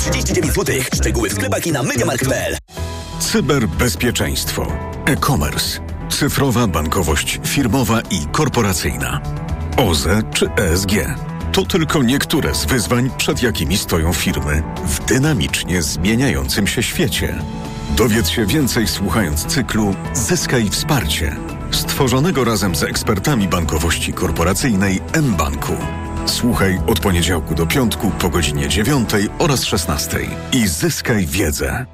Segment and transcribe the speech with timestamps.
[0.00, 0.74] 39 zł.
[0.94, 2.56] Szczegóły w sklepach i na MediaMarkt.pl
[3.18, 4.66] Cyberbezpieczeństwo.
[5.06, 5.80] E-commerce.
[6.08, 9.20] Cyfrowa bankowość firmowa i korporacyjna.
[9.76, 10.92] OZE czy ESG.
[11.52, 17.38] To tylko niektóre z wyzwań, przed jakimi stoją firmy w dynamicznie zmieniającym się świecie.
[17.96, 21.36] Dowiedz się więcej słuchając cyklu Zyskaj wsparcie,
[21.70, 25.76] stworzonego razem z ekspertami bankowości korporacyjnej mBanku.
[26.26, 30.18] Słuchaj od poniedziałku do piątku po godzinie 9 oraz 16
[30.52, 31.86] i zyskaj wiedzę.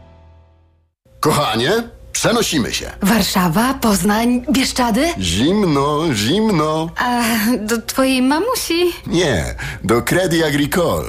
[1.21, 1.71] Kochanie,
[2.13, 2.91] przenosimy się.
[3.03, 5.09] Warszawa, Poznań, Bieszczady?
[5.19, 6.89] Zimno, zimno.
[6.99, 7.23] A
[7.61, 8.93] do twojej mamusi?
[9.07, 11.05] Nie, do Credit Agricole.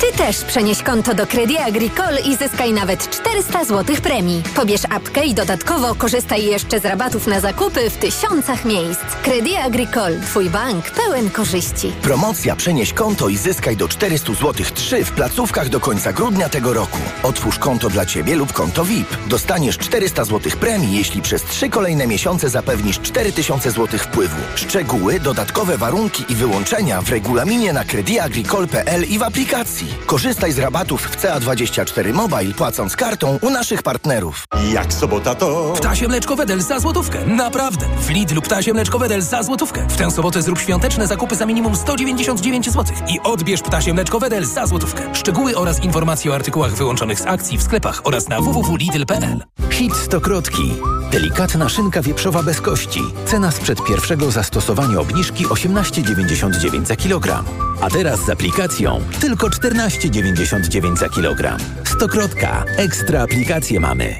[0.00, 4.42] Ty też przenieś konto do Credit Agricole i zyskaj nawet 400 zł premii.
[4.56, 9.00] Pobierz apkę i dodatkowo korzystaj jeszcze z rabatów na zakupy w tysiącach miejsc.
[9.22, 11.92] Credit Agricole, twój bank pełen korzyści.
[12.02, 16.72] Promocja Przenieś konto i zyskaj do 400 zł 3 w placówkach do końca grudnia tego
[16.72, 16.98] roku.
[17.22, 19.16] Otwórz konto dla Ciebie lub konto VIP.
[19.26, 24.40] Dostaniesz 400 zł premii, jeśli przez 3 kolejne miesiące zapewnisz 4000 zł wpływu.
[24.54, 29.89] Szczegóły, dodatkowe warunki i wyłączenia w regulaminie na crediagricole.pl i w aplikacji.
[30.06, 34.44] Korzystaj z rabatów w CA24 Mobile, płacąc kartą u naszych partnerów.
[34.72, 35.72] Jak sobota to...
[35.76, 37.26] Ptasie mleczko Wedel za złotówkę.
[37.26, 37.86] Naprawdę.
[37.98, 39.86] W Lidlu ptasie mleczko Wedel za złotówkę.
[39.88, 42.96] W tę sobotę zrób świąteczne zakupy za minimum 199 zł.
[43.08, 45.14] I odbierz ptasie mleczko Wedel za złotówkę.
[45.14, 49.44] Szczegóły oraz informacje o artykułach wyłączonych z akcji w sklepach oraz na www.lidl.pl.
[49.70, 50.72] Hit Stokrotki.
[51.12, 53.00] Delikatna szynka wieprzowa bez kości.
[53.26, 57.44] Cena sprzed pierwszego zastosowania obniżki 18,99 za kilogram.
[57.80, 59.50] A teraz z aplikacją tylko
[59.80, 61.58] 14,99 za kilogram.
[61.84, 62.64] Stokrotka.
[62.76, 64.14] Ekstra aplikacje mamy.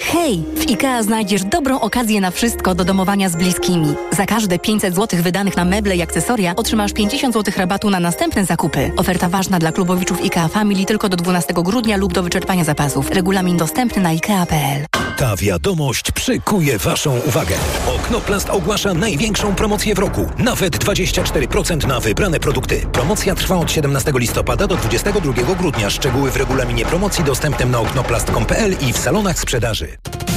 [0.00, 0.44] Hej!
[0.56, 3.94] W IKEA znajdziesz dobrą okazję na wszystko do domowania z bliskimi.
[4.12, 8.44] Za każde 500 zł wydanych na meble i akcesoria otrzymasz 50 zł rabatu na następne
[8.44, 8.92] zakupy.
[8.96, 13.10] Oferta ważna dla klubowiczów IKEA Family tylko do 12 grudnia lub do wyczerpania zapasów.
[13.10, 14.86] Regulamin dostępny na IKEA.pl.
[15.16, 17.54] Ta wiadomość przykuje Waszą uwagę.
[17.86, 20.26] Oknoplast ogłasza największą promocję w roku.
[20.38, 22.86] Nawet 24% na wybrane produkty.
[22.92, 25.90] Promocja trwa od 17 listopada do 22 grudnia.
[25.90, 29.88] Szczegóły w regulaminie promocji dostępnym na oknoplast.pl i w salonach sprzedaży.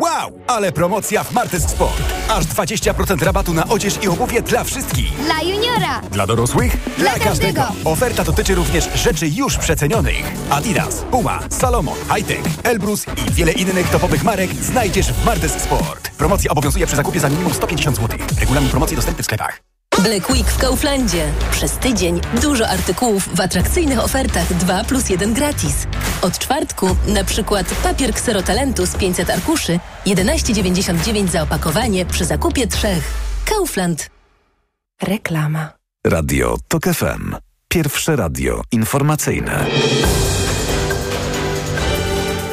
[0.00, 2.02] Wow, ale promocja w Martes Sport.
[2.28, 5.12] Aż 20% rabatu na odzież i obuwie dla wszystkich.
[5.24, 6.00] Dla juniora.
[6.12, 6.76] Dla dorosłych?
[6.98, 7.62] Dla, dla każdego.
[7.84, 10.32] Oferta dotyczy również rzeczy już przecenionych.
[10.50, 16.10] Adidas, Puma, Salomon, Hightech, Elbrus i wiele innych topowych marek znajdziesz w Martes Sport.
[16.10, 18.18] Promocja obowiązuje przy zakupie za minimum 150 zł.
[18.40, 19.75] Regulamin promocji dostępny w sklepach.
[20.02, 21.32] Black Week w Kauflandzie.
[21.50, 25.86] Przez tydzień dużo artykułów w atrakcyjnych ofertach 2 plus 1 gratis.
[26.22, 33.04] Od czwartku na przykład papier Kserotalentu z 500 arkuszy 11,99 za opakowanie przy zakupie trzech.
[33.44, 34.10] Kaufland.
[35.02, 35.72] Reklama.
[36.06, 37.36] Radio TOK FM.
[37.68, 39.66] Pierwsze radio informacyjne.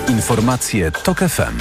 [0.09, 1.57] Informacje TOK FM.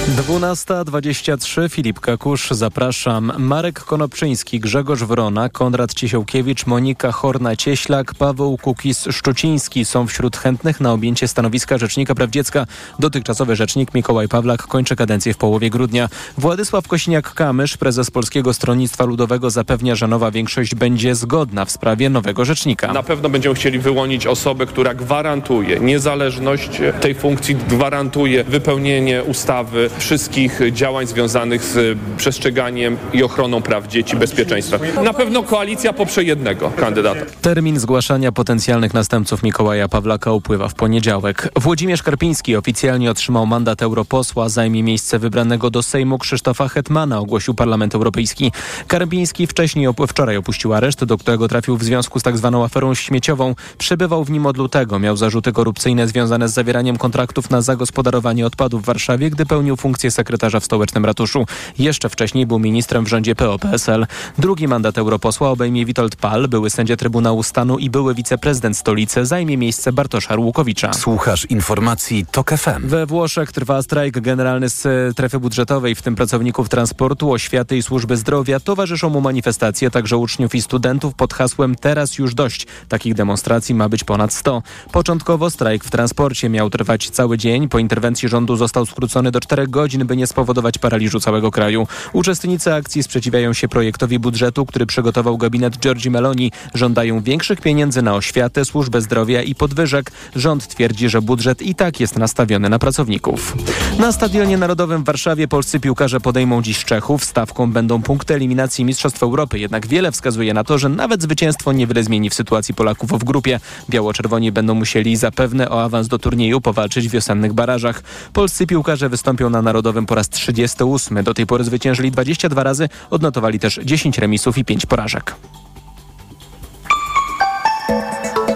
[0.00, 3.32] 12.23 Filip Kakusz, zapraszam.
[3.38, 11.28] Marek Konopczyński, Grzegorz Wrona, Konrad Ciesiołkiewicz, Monika Horna-Cieślak, Paweł Kukis-Szczuciński są wśród chętnych na objęcie
[11.28, 12.66] stanowiska Rzecznika Praw Dziecka.
[12.98, 16.08] Dotychczasowy rzecznik Mikołaj Pawlak kończy kadencję w połowie grudnia.
[16.38, 22.44] Władysław Kosiniak-Kamysz, prezes Polskiego Stronnictwa Ludowego zapewnia, że nowa większość będzie zgodna w sprawie nowego
[22.44, 22.92] rzecznika.
[22.92, 30.60] Na pewno będziemy chcieli wyłonić osobę, która gwarantuje niezależność tej funkcji, gwarantuje wypełnienie ustawy, wszystkich
[30.72, 34.78] działań związanych z przestrzeganiem i ochroną praw dzieci, bezpieczeństwa.
[35.04, 37.20] Na pewno koalicja poprze jednego kandydata.
[37.42, 41.48] Termin zgłaszania potencjalnych następców Mikołaja Pawlaka upływa w poniedziałek.
[41.56, 47.94] Włodzimierz Karpiński oficjalnie otrzymał mandat europosła, zajmie miejsce wybranego do Sejmu Krzysztofa Hetmana, ogłosił Parlament
[47.94, 48.52] Europejski.
[48.86, 52.94] Karpiński wcześniej op wczoraj opuścił areszt, do którego trafił w związku z tak zwaną aferą
[52.94, 53.54] śmieciową.
[53.78, 54.98] Przebywał w nim od lutego.
[54.98, 60.10] Miał zarzuty korupcyjne związane z zawieraniem kontraktów na zagospodarowanie odpadów w Warszawie, gdy pełnił funkcję
[60.10, 61.44] sekretarza w stołecznym ratuszu.
[61.78, 64.06] Jeszcze wcześniej był ministrem w rządzie PO-PSL.
[64.38, 69.56] Drugi mandat europosła obejmie Witold Pal, były sędzia Trybunału Stanu i były wiceprezydent stolicy, zajmie
[69.56, 70.92] miejsce Bartosza Arłukowicza.
[70.92, 72.88] Słuchasz informacji TOK FM.
[72.88, 78.16] We Włoszech trwa strajk generalny z strefy budżetowej, w tym pracowników transportu, oświaty i służby
[78.16, 78.60] zdrowia.
[78.60, 82.66] Towarzyszą mu manifestacje także uczniów i studentów pod hasłem Teraz już dość.
[82.88, 84.62] Takich demonstracji ma być ponad 100.
[84.92, 87.68] Początkowo strajk w transporcie miał trwać cały dzień.
[87.68, 91.86] Po interwencji rządu został skrócony do 4 godzin, by nie spowodować paraliżu całego kraju.
[92.12, 96.52] Uczestnicy akcji sprzeciwiają się projektowi budżetu, który przygotował gabinet Giorgi Meloni.
[96.74, 100.12] Żądają większych pieniędzy na oświatę, służbę zdrowia i podwyżek.
[100.36, 103.56] Rząd twierdzi, że budżet i tak jest nastawiony na pracowników.
[103.98, 107.24] Na Stadionie Narodowym w Warszawie polscy piłkarze podejmą dziś Czechów.
[107.24, 109.58] Stawką będą punkty eliminacji Mistrzostw Europy.
[109.58, 113.60] Jednak wiele wskazuje na to, że nawet zwycięstwo niewiele zmieni w sytuacji Polaków w grupie.
[113.90, 118.02] Biało-czerwoni będą musieli zapewne o awans do turnieju powalczyć w wiosennych barażach.
[118.32, 121.24] Polscy piłkarze wystąpią na Narodowym po raz 38.
[121.24, 125.34] Do tej pory zwyciężyli 22 razy, odnotowali też 10 remisów i 5 porażek.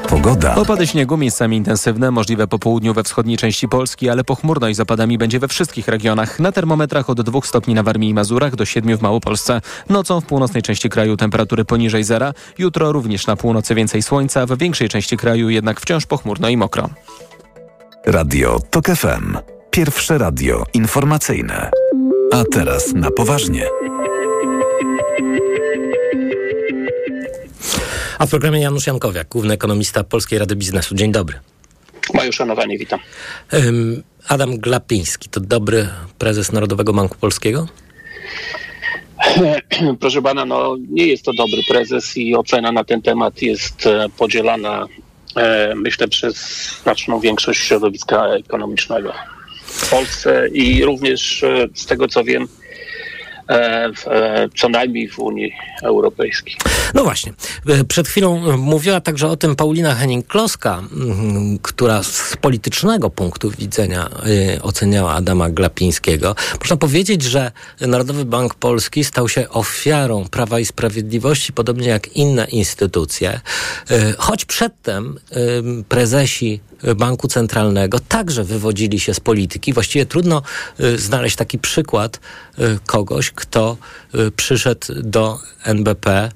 [0.08, 0.54] Pogoda.
[0.54, 4.80] Opady śniegu miejscami intensywne, możliwe po południu we wschodniej części Polski, ale pochmurno i z
[4.80, 6.40] opadami będzie we wszystkich regionach.
[6.40, 9.60] Na termometrach od 2 stopni na Warmii i Mazurach do 7 w Małopolsce.
[9.88, 12.32] Nocą w północnej części kraju temperatury poniżej zera.
[12.58, 16.90] Jutro również na północy więcej słońca, w większej części kraju jednak wciąż pochmurno i mokro.
[18.06, 19.53] Radio TOK FM.
[19.74, 21.70] Pierwsze radio informacyjne.
[22.32, 23.66] A teraz na poważnie.
[28.18, 30.94] A w programie Janusz Jankowiak, główny ekonomista Polskiej Rady Biznesu.
[30.94, 31.38] Dzień dobry.
[32.14, 33.00] Moje uszanowanie, witam.
[34.28, 35.88] Adam Glapiński to dobry
[36.18, 37.68] prezes Narodowego Banku Polskiego?
[40.00, 44.08] Proszę pana, no nie jest to dobry prezes i ocena na ten temat jest e,
[44.18, 44.86] podzielana,
[45.36, 46.36] e, myślę, przez
[46.82, 49.12] znaczną większość środowiska ekonomicznego
[49.74, 52.48] w Polsce i również e, z tego co wiem,
[53.48, 56.56] E, w, e, co najmniej w Unii Europejskiej.
[56.94, 57.32] No właśnie.
[57.88, 60.82] Przed chwilą mówiła także o tym Paulina Henning-Kloska,
[61.62, 64.10] która z politycznego punktu widzenia
[64.62, 66.34] oceniała Adama Glapińskiego.
[66.60, 72.44] Można powiedzieć, że Narodowy Bank Polski stał się ofiarą Prawa i Sprawiedliwości, podobnie jak inne
[72.44, 73.40] instytucje,
[74.18, 75.18] choć przedtem
[75.88, 76.60] prezesi
[76.96, 79.72] Banku Centralnego także wywodzili się z polityki.
[79.72, 80.42] Właściwie trudno
[80.80, 82.20] y, znaleźć taki przykład
[82.58, 83.76] y, kogoś, kto
[84.14, 86.30] y, przyszedł do NBP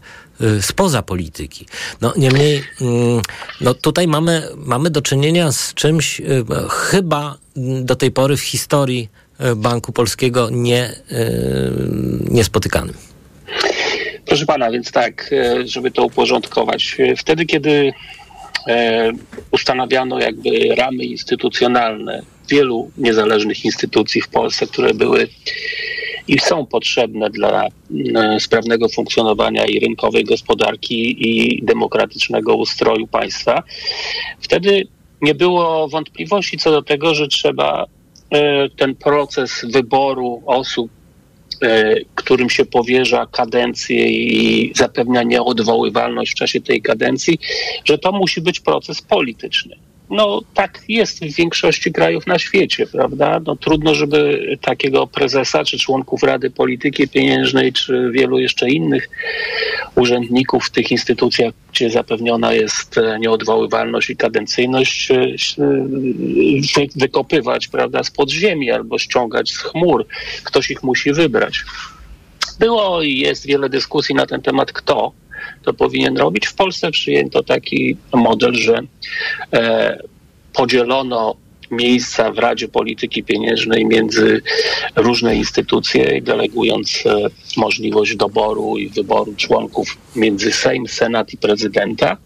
[0.60, 1.66] spoza polityki.
[2.00, 3.22] No niemniej, mm,
[3.60, 6.22] no tutaj mamy, mamy do czynienia z czymś
[6.70, 7.36] chyba
[7.82, 9.08] do tej pory w historii
[9.56, 10.92] Banku Polskiego nie,
[12.30, 12.94] niespotykanym.
[14.26, 15.30] Proszę pana, więc tak,
[15.64, 16.96] żeby to uporządkować.
[17.16, 17.92] Wtedy, kiedy
[19.50, 25.28] ustanawiano jakby ramy instytucjonalne wielu niezależnych instytucji w Polsce, które były
[26.28, 33.62] i są potrzebne dla e, sprawnego funkcjonowania i rynkowej gospodarki i demokratycznego ustroju państwa.
[34.40, 34.86] Wtedy
[35.22, 37.86] nie było wątpliwości co do tego, że trzeba
[38.30, 40.97] e, ten proces wyboru osób E,
[42.14, 47.38] którym się powierza kadencję i zapewnia nieodwoływalność w czasie tej kadencji,
[47.84, 49.87] że to musi być proces polityczny.
[50.10, 53.40] No tak jest w większości krajów na świecie, prawda?
[53.46, 59.08] No, trudno, żeby takiego prezesa, czy członków Rady Polityki Pieniężnej, czy wielu jeszcze innych
[59.94, 65.16] urzędników w tych instytucjach, gdzie zapewniona jest e, nieodwoływalność i kadencyjność, e,
[66.96, 70.06] wykopywać, prawda, z podziemi albo ściągać z chmur.
[70.44, 71.64] Ktoś ich musi wybrać.
[72.58, 75.12] Było i jest wiele dyskusji na ten temat, kto
[75.68, 76.46] to powinien robić.
[76.46, 78.80] W Polsce przyjęto taki model, że
[79.52, 79.98] e,
[80.52, 81.36] podzielono
[81.70, 84.42] miejsca w Radzie Polityki Pieniężnej między
[84.96, 87.16] różne instytucje, delegując e,
[87.56, 92.16] możliwość doboru i wyboru członków między Sejm, Senat i prezydenta.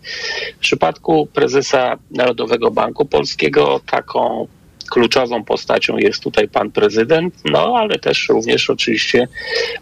[0.56, 4.46] W przypadku prezesa Narodowego Banku Polskiego taką
[4.92, 9.28] kluczową postacią jest tutaj pan prezydent, no ale też również oczywiście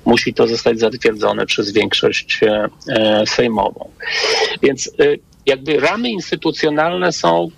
[0.05, 3.91] musi to zostać zatwierdzone przez większość e, e, sejmową.
[4.63, 4.91] Więc e,
[5.47, 7.49] jakby ramy instytucjonalne są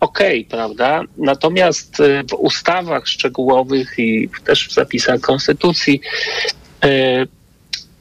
[0.00, 1.02] ok, prawda?
[1.16, 1.96] Natomiast
[2.30, 6.00] w ustawach szczegółowych i też w zapisach konstytucji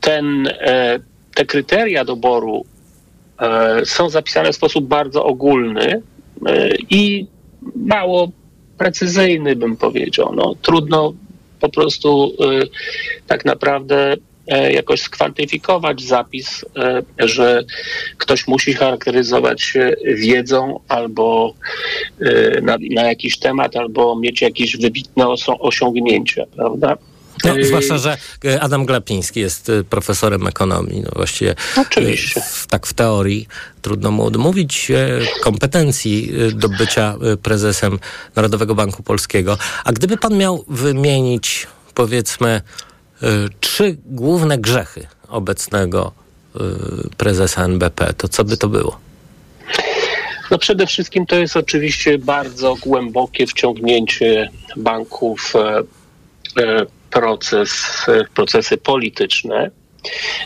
[0.02, 0.50] ten,
[1.36, 2.66] te kryteria doboru
[3.86, 6.02] są zapisane w sposób bardzo ogólny
[6.90, 7.28] i
[7.76, 8.32] mało
[8.84, 10.34] precyzyjny, bym powiedział.
[10.36, 11.14] No, trudno
[11.60, 12.68] po prostu y,
[13.28, 14.16] tak naprawdę
[14.48, 17.64] e, jakoś skwantyfikować zapis, e, że
[18.18, 21.54] ktoś musi charakteryzować się wiedzą albo
[22.22, 25.28] e, na, na jakiś temat, albo mieć jakieś wybitne
[25.60, 26.98] osiągnięcia, prawda?
[27.44, 31.02] No, zwłaszcza, że e, Adam Glapiński jest e, profesorem ekonomii.
[31.02, 32.42] No właściwie Oczywiście.
[32.42, 33.48] e, w, tak w teorii
[33.82, 34.92] trudno mu odmówić
[35.42, 38.00] kompetencji do bycia prezesem
[38.36, 39.58] Narodowego Banku Polskiego.
[39.84, 42.62] A gdyby pan miał wymienić, powiedzmy,
[43.60, 46.12] trzy główne grzechy obecnego
[47.18, 49.00] prezesa NBP, to co by to było?
[50.52, 55.54] No przede wszystkim to jest oczywiście bardzo głębokie wciągnięcie banków
[57.14, 58.06] proces,
[58.36, 59.72] procesy polityczne.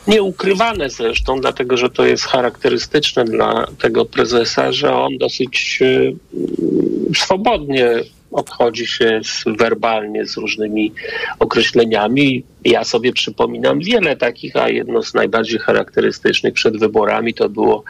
[0.08, 6.20] Nieukrywane zresztą, dlatego że to jest charakterystyczne dla tego prezesa, że on dosyć mm,
[7.16, 7.90] swobodnie
[8.32, 10.94] obchodzi się z, werbalnie z różnymi
[11.40, 12.44] określeniami.
[12.66, 17.84] Ja sobie przypominam wiele takich, a jedno z najbardziej charakterystycznych przed wyborami to było,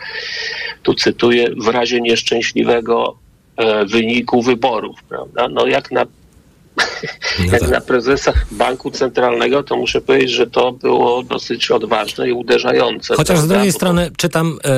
[0.83, 3.17] tu cytuję, w razie nieszczęśliwego
[3.57, 5.03] e, wyniku wyborów.
[5.09, 5.47] Prawda?
[5.47, 6.05] No jak na
[7.51, 13.15] jak na prezesa Banku Centralnego, to muszę powiedzieć, że to było dosyć odważne i uderzające.
[13.15, 14.69] Chociaż z drugiej strony czytam e,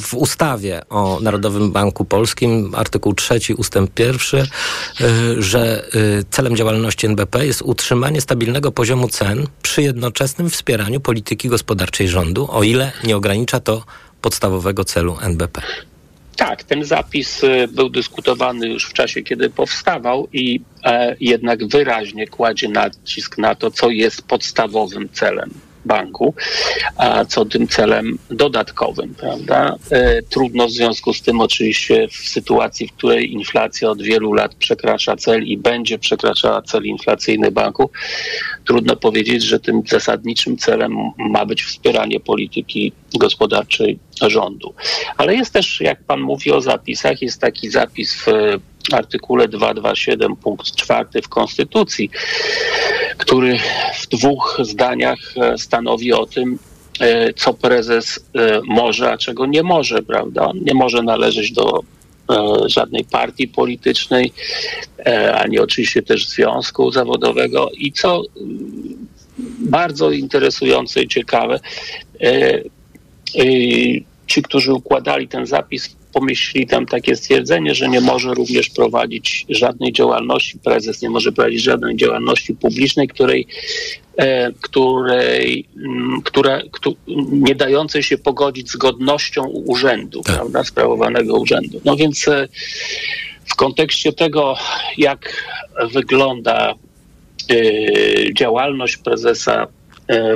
[0.00, 4.46] w ustawie o Narodowym Banku Polskim, artykuł trzeci, ustęp pierwszy, e,
[5.38, 5.88] że e,
[6.30, 12.62] celem działalności NBP jest utrzymanie stabilnego poziomu cen przy jednoczesnym wspieraniu polityki gospodarczej rządu, o
[12.62, 13.82] ile nie ogranicza to
[14.20, 15.62] podstawowego celu NBP.
[16.36, 22.26] Tak, ten zapis y, był dyskutowany już w czasie, kiedy powstawał i e, jednak wyraźnie
[22.26, 25.50] kładzie nacisk na to, co jest podstawowym celem
[25.86, 26.34] banku,
[26.96, 29.76] a co tym celem dodatkowym, prawda?
[29.90, 34.54] E, trudno w związku z tym oczywiście w sytuacji, w której inflacja od wielu lat
[34.54, 37.90] przekracza cel i będzie przekraczała cel inflacyjny banku,
[38.64, 44.74] trudno powiedzieć, że tym zasadniczym celem ma być wspieranie polityki gospodarczej rządu.
[45.16, 48.26] Ale jest też, jak pan mówi o zapisach, jest taki zapis w
[48.92, 52.10] artykule 227 punkt 4 w Konstytucji,
[53.18, 53.58] który
[54.00, 56.58] w dwóch zdaniach e, stanowi o tym,
[57.00, 60.46] e, co prezes e, może, a czego nie może, prawda?
[60.46, 61.82] On nie może należeć do
[62.66, 64.32] żadnej partii politycznej,
[65.34, 68.22] ani oczywiście też związku zawodowego i co
[69.58, 71.60] bardzo interesujące i ciekawe,
[74.26, 79.92] ci, którzy układali ten zapis, pomyśleli tam takie stwierdzenie, że nie może również prowadzić żadnej
[79.92, 83.46] działalności, prezes nie może prowadzić żadnej działalności publicznej, której,
[84.16, 86.96] e, której mm, która, któ,
[87.32, 91.80] nie dającej się pogodzić z godnością urzędu, prawda, sprawowanego urzędu.
[91.84, 92.48] No więc e,
[93.44, 94.56] w kontekście tego,
[94.98, 95.44] jak
[95.92, 96.74] wygląda
[97.50, 97.54] e,
[98.34, 99.66] działalność prezesa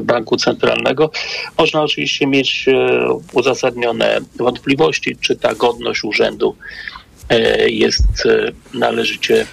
[0.02, 1.10] Banku Centralnego,
[1.58, 6.56] można oczywiście mieć e, uzasadnione wątpliwości, czy ta godność urzędu
[7.28, 9.46] e, jest e, należycie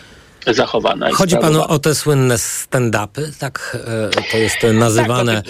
[0.54, 1.12] zachowana.
[1.12, 3.78] Chodzi panu o te słynne stand-upy, tak
[4.18, 5.44] e, to jest nazywane,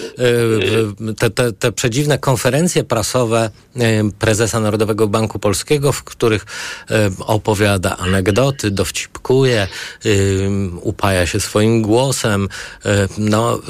[1.08, 3.80] e, te, te, te przedziwne konferencje prasowe e,
[4.18, 6.46] prezesa Narodowego Banku Polskiego, w których
[7.20, 9.68] opowiada anegdoty, dowcipkuje,
[10.80, 12.48] upaja się swoim głosem,
[13.18, 13.60] no,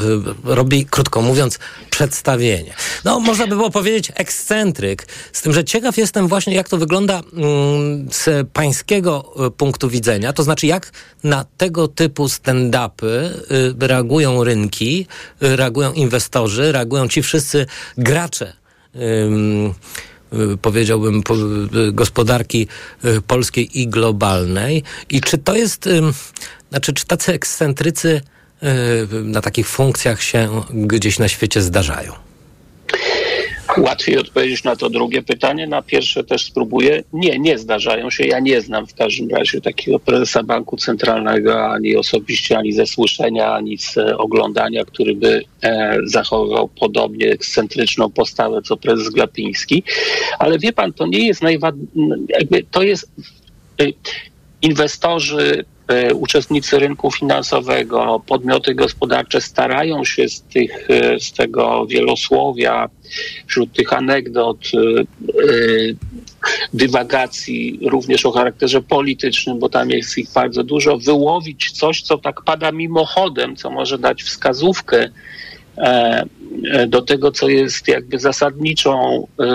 [0.44, 1.58] robi, krótko mówiąc,
[1.90, 2.74] przedstawienie.
[3.04, 7.22] No, można by było powiedzieć ekscentryk, z tym, że ciekaw jestem właśnie, jak to wygląda
[7.32, 10.92] mm, z pańskiego punktu widzenia, to znaczy jak
[11.24, 15.06] na tego typu stand-upy y, reagują rynki,
[15.42, 17.66] y, reagują inwestorzy, reagują ci wszyscy
[17.98, 18.52] gracze.
[18.96, 21.34] y, powiedziałbym, po,
[21.92, 22.68] gospodarki
[23.26, 24.82] polskiej i globalnej.
[25.10, 25.88] I czy to jest,
[26.70, 28.20] znaczy, czy tacy ekscentrycy
[29.24, 32.12] na takich funkcjach się gdzieś na świecie zdarzają?
[33.80, 35.66] Łatwiej odpowiedzieć na to drugie pytanie.
[35.66, 37.02] Na pierwsze też spróbuję.
[37.12, 38.26] Nie, nie zdarzają się.
[38.26, 43.52] Ja nie znam w każdym razie takiego prezesa Banku Centralnego ani osobiście, ani ze słyszenia,
[43.52, 49.82] ani z e, oglądania, który by e, zachowywał podobnie ekscentryczną postawę co prezes Glapiński.
[50.38, 51.88] Ale wie pan, to nie jest najważniejsze.
[52.70, 53.10] To jest.
[53.80, 53.84] E,
[54.62, 55.64] inwestorzy,
[56.14, 62.88] uczestnicy rynku finansowego, podmioty gospodarcze starają się z, tych, e, z tego wielosłowia,
[63.46, 65.04] wśród tych anegdot, e, e,
[66.74, 72.42] dywagacji, również o charakterze politycznym, bo tam jest ich bardzo dużo, wyłowić coś, co tak
[72.42, 75.10] pada mimochodem, co może dać wskazówkę e,
[76.88, 79.46] do tego, co jest jakby zasadniczą e,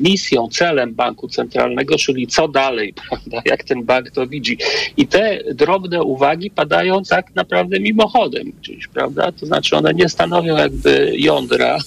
[0.00, 4.58] misją, celem banku centralnego, czyli co dalej, prawda, jak ten bank to widzi.
[4.96, 9.32] I te drobne uwagi padają tak naprawdę mimochodem gdzieś, prawda?
[9.32, 11.78] To znaczy one nie stanowią jakby jądra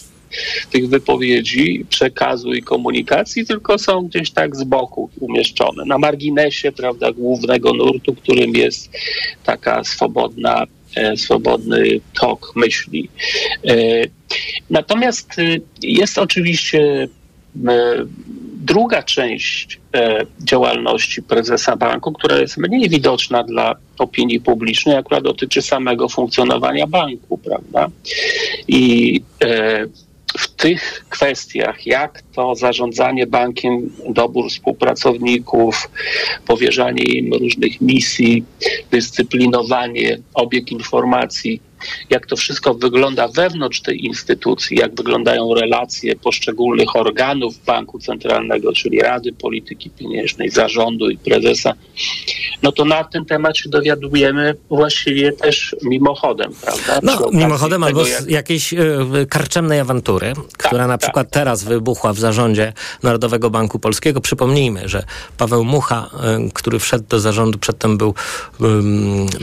[0.71, 7.11] tych wypowiedzi, przekazu i komunikacji, tylko są gdzieś tak z boku umieszczone, na marginesie, prawda,
[7.11, 8.89] głównego nurtu, którym jest
[9.43, 13.09] taka swobodna e, swobodny tok myśli.
[13.67, 13.75] E,
[14.69, 17.07] Natomiast y, jest oczywiście
[17.67, 18.05] e,
[18.63, 19.81] druga część
[20.39, 27.37] działalności prezesa banku, która jest mniej widoczna dla opinii publicznej, akurat dotyczy samego funkcjonowania banku,
[27.37, 27.87] prawda?
[28.67, 29.21] I
[30.61, 35.89] tych kwestiach, jak to zarządzanie bankiem, dobór współpracowników,
[36.47, 38.43] powierzanie im różnych misji,
[38.91, 41.61] dyscyplinowanie, obieg informacji,
[42.09, 48.99] jak to wszystko wygląda wewnątrz tej instytucji, jak wyglądają relacje poszczególnych organów Banku Centralnego, czyli
[48.99, 51.73] Rady Polityki Pieniężnej, zarządu i prezesa,
[52.63, 56.99] no to na ten temat się dowiadujemy właściwie też mimochodem, prawda?
[57.03, 58.29] No, mimochodem albo z jak...
[58.29, 58.77] jakiejś y,
[59.29, 61.33] karczemnej awantury, która tak, na przykład tak.
[61.33, 62.73] teraz wybuchła w zarządzie
[63.03, 64.21] Narodowego Banku Polskiego.
[64.21, 65.03] Przypomnijmy, że
[65.37, 66.09] Paweł Mucha,
[66.47, 68.13] y, który wszedł do zarządu, przedtem był
[68.61, 68.63] y,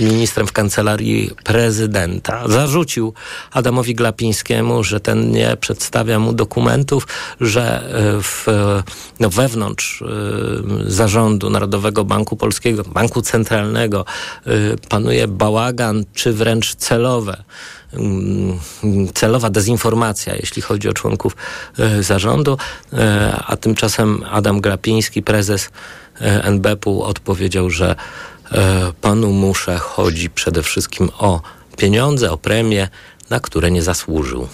[0.02, 3.12] ministrem w kancelarii prezydenta, zarzucił
[3.52, 7.06] Adamowi Glapińskiemu, że ten nie przedstawia mu dokumentów,
[7.40, 8.46] że e, w,
[9.20, 10.06] no, wewnątrz e,
[10.86, 14.04] zarządu Narodowego Banku Polskiego, Banku Centralnego
[14.46, 14.50] e,
[14.88, 17.42] panuje bałagan, czy wręcz celowe
[17.92, 18.58] mm,
[19.14, 21.36] celowa dezinformacja, jeśli chodzi o członków
[22.00, 22.58] zarządu,
[23.46, 25.70] a tymczasem Adam Glapiński, prezes
[26.20, 27.94] NBP-u odpowiedział, że
[29.00, 31.40] panu Musze chodzi przede wszystkim o
[31.78, 32.88] pieniądze, o premie,
[33.30, 34.48] na które nie zasłużył.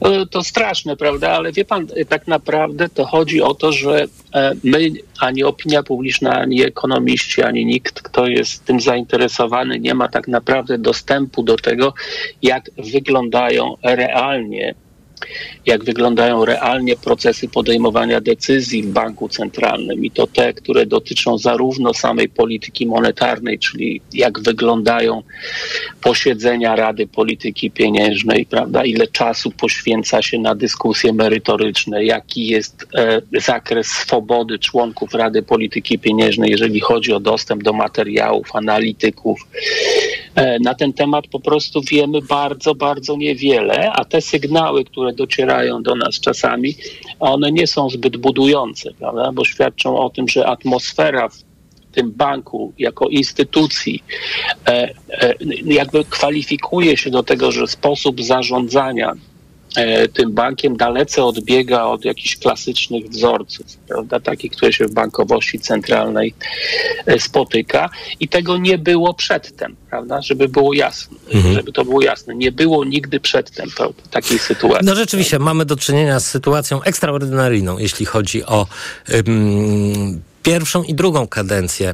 [0.00, 1.30] E, to straszne, prawda?
[1.30, 4.90] Ale wie pan, e, tak naprawdę to chodzi o to, że e, my,
[5.20, 10.78] ani opinia publiczna, ani ekonomiści, ani nikt, kto jest tym zainteresowany, nie ma tak naprawdę
[10.78, 11.94] dostępu do tego,
[12.42, 14.74] jak wyglądają realnie
[15.66, 21.94] jak wyglądają realnie procesy podejmowania decyzji w banku centralnym i to te, które dotyczą zarówno
[21.94, 25.22] samej polityki monetarnej, czyli jak wyglądają
[26.02, 33.22] posiedzenia Rady Polityki Pieniężnej, prawda, ile czasu poświęca się na dyskusje merytoryczne, jaki jest e,
[33.40, 39.40] zakres swobody członków Rady Polityki Pieniężnej, jeżeli chodzi o dostęp do materiałów, analityków.
[40.36, 45.82] E, na ten temat po prostu wiemy bardzo, bardzo niewiele, a te sygnały, które docierają
[45.82, 46.74] do nas czasami,
[47.20, 49.32] one nie są zbyt budujące, prawda?
[49.32, 51.42] bo świadczą o tym, że atmosfera w
[51.92, 54.02] tym banku jako instytucji
[54.66, 59.12] e, e, jakby kwalifikuje się do tego, że sposób zarządzania
[60.12, 66.34] tym bankiem dalece odbiega od jakichś klasycznych wzorców, prawda, takich, które się w bankowości centralnej
[67.06, 71.54] e, spotyka i tego nie było przedtem, prawda, żeby było jasne, mhm.
[71.54, 72.34] żeby to było jasne.
[72.34, 73.70] Nie było nigdy przedtem
[74.10, 74.86] takiej sytuacji.
[74.86, 78.66] No rzeczywiście, mamy do czynienia z sytuacją ekstraordynaryjną, jeśli chodzi o
[79.14, 81.92] um, pierwszą i drugą kadencję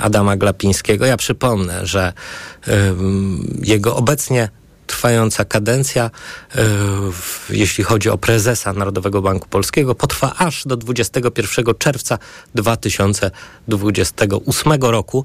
[0.00, 1.06] Adama Glapińskiego.
[1.06, 2.12] Ja przypomnę, że
[3.62, 4.48] jego obecnie
[4.86, 6.10] trwająca kadencja,
[6.54, 6.66] e,
[7.50, 12.18] jeśli chodzi o prezesa Narodowego Banku Polskiego, potrwa aż do 21 czerwca
[12.54, 15.24] 2028 roku.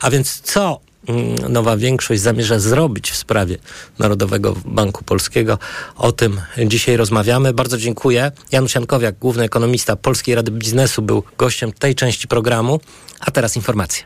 [0.00, 3.58] A więc co mm, nowa większość zamierza zrobić w sprawie
[3.98, 5.58] Narodowego Banku Polskiego.
[5.96, 7.52] O tym dzisiaj rozmawiamy.
[7.52, 8.32] Bardzo dziękuję.
[8.52, 12.80] Janusz Jankowiak, główny ekonomista Polskiej Rady Biznesu, był gościem tej części programu.
[13.20, 14.04] A teraz informacje.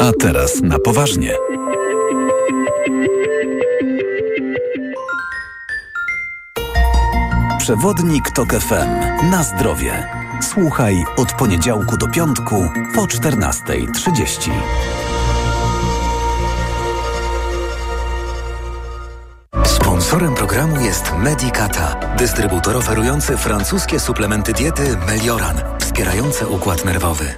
[0.00, 1.36] A teraz na poważnie.
[7.64, 9.30] Przewodnik TOK FM.
[9.30, 10.08] Na zdrowie.
[10.42, 14.50] Słuchaj od poniedziałku do piątku po 14.30.
[19.64, 27.34] Sponsorem programu jest Medicata, dystrybutor oferujący francuskie suplementy diety Melioran, wspierające układ nerwowy.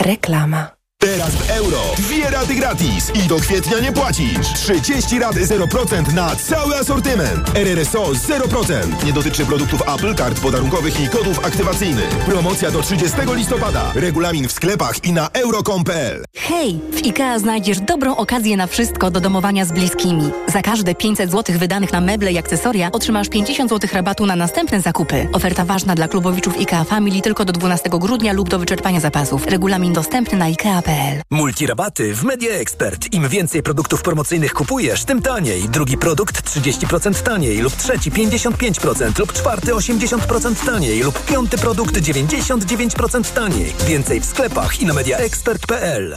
[0.00, 0.75] Reklama.
[1.06, 1.82] Teraz w euro.
[1.96, 4.52] Dwie raty gratis i do kwietnia nie płacisz.
[4.54, 7.50] 30 rat 0% na cały asortyment.
[7.54, 9.04] RRSO 0%.
[9.04, 12.08] Nie dotyczy produktów Apple, kart podarunkowych i kodów aktywacyjnych.
[12.08, 13.92] Promocja do 30 listopada.
[13.94, 16.24] Regulamin w sklepach i na euro.com.pl.
[16.36, 16.80] Hej!
[16.92, 20.30] W IKEA znajdziesz dobrą okazję na wszystko do domowania z bliskimi.
[20.48, 24.80] Za każde 500 zł wydanych na meble i akcesoria otrzymasz 50 zł rabatu na następne
[24.80, 25.28] zakupy.
[25.32, 29.46] Oferta ważna dla klubowiczów IKEA Family tylko do 12 grudnia lub do wyczerpania zapasów.
[29.46, 30.95] Regulamin dostępny na IKEA.pl.
[30.96, 33.14] mediaexpert.pl Multirabaty w Media Expert.
[33.14, 35.68] Im więcej produktów promocyjnych kupujesz, tym taniej.
[35.68, 43.34] Drugi produkt 30% taniej lub trzeci 55% lub czwarty 80% taniej lub piąty produkt 99%
[43.34, 43.74] taniej.
[43.86, 46.16] Więcej w sklepach i na mediaexpert.pl.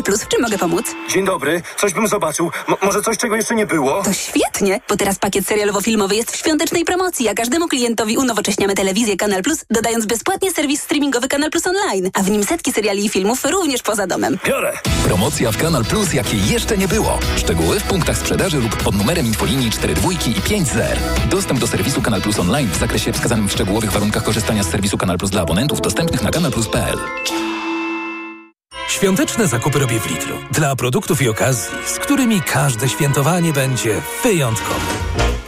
[0.00, 0.86] Kanal Plus, w czym mogę pomóc?
[1.10, 2.50] Dzień dobry, coś bym zobaczył.
[2.68, 4.02] M- może coś, czego jeszcze nie było?
[4.02, 9.16] To świetnie, bo teraz pakiet serialowo-filmowy jest w świątecznej promocji, a każdemu klientowi unowocześniamy telewizję
[9.16, 13.08] Kanal Plus, dodając bezpłatnie serwis streamingowy Kanal Plus Online, a w nim setki seriali i
[13.08, 14.38] filmów również poza domem.
[14.46, 14.72] Biorę!
[15.04, 17.18] Promocja w Kanal Plus, jakiej jeszcze nie było.
[17.36, 20.78] Szczegóły w punktach sprzedaży lub pod numerem infolinii 42 i 50.
[21.30, 24.98] Dostęp do serwisu Kanal Plus Online w zakresie wskazanym w szczegółowych warunkach korzystania z serwisu
[24.98, 26.98] Kanal Plus dla abonentów dostępnych na kanalplus.pl.
[28.90, 30.36] Świąteczne zakupy robię w Lidlu.
[30.52, 34.80] Dla produktów i okazji, z którymi każde świętowanie będzie wyjątkowe.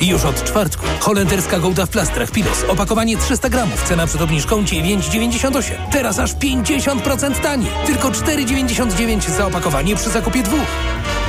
[0.00, 2.64] Już od czwartku holenderska gołda w plastrach Pilos.
[2.68, 3.82] Opakowanie 300 gramów.
[3.82, 5.72] Cena przed obniżką 9,98.
[5.92, 7.70] Teraz aż 50% taniej.
[7.86, 10.68] Tylko 4,99 za opakowanie przy zakupie dwóch.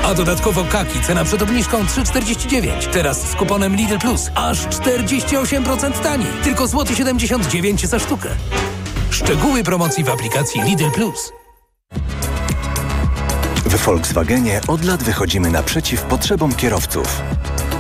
[0.04, 1.02] A dodatkowo kaki.
[1.02, 2.91] Cena przed obniżką 3,49.
[2.91, 4.32] Teraz z kuponem Lidl Plus.
[4.36, 6.28] Aż 48% taniej.
[6.43, 8.30] Tylko złoty 79 zł za sztukę.
[9.10, 11.42] Szczegóły promocji w aplikacji Lidl Plus.
[13.65, 17.21] W Volkswagenie od lat wychodzimy naprzeciw potrzebom kierowców.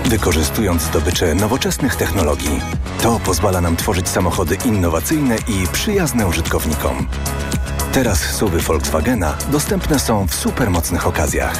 [0.05, 2.61] Wykorzystując zdobycze nowoczesnych technologii,
[3.01, 7.07] to pozwala nam tworzyć samochody innowacyjne i przyjazne użytkownikom.
[7.93, 11.59] Teraz suwy Volkswagena dostępne są w supermocnych okazjach.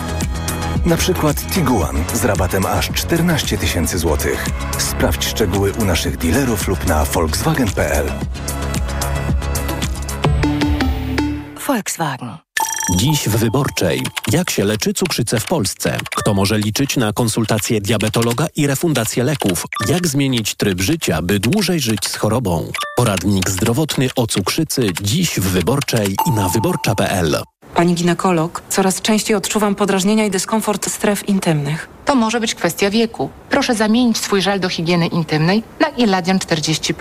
[0.86, 4.46] Na przykład Tiguan z rabatem aż 14 tysięcy złotych.
[4.78, 8.12] Sprawdź szczegóły u naszych dealerów lub na volkswagen.pl.
[11.68, 12.43] Volkswagen.
[12.92, 14.02] Dziś w Wyborczej.
[14.32, 15.98] Jak się leczy cukrzycę w Polsce?
[16.16, 19.66] Kto może liczyć na konsultację diabetologa i refundację leków?
[19.88, 22.72] Jak zmienić tryb życia, by dłużej żyć z chorobą?
[22.98, 27.44] Poradnik zdrowotny o cukrzycy dziś w Wyborczej i na wyborcza.pl.
[27.76, 31.90] Pani ginekolog, coraz częściej odczuwam podrażnienia i dyskomfort stref intymnych.
[32.06, 33.30] To może być kwestia wieku.
[33.50, 36.94] Proszę zamienić swój żel do higieny intymnej na Iladian 40.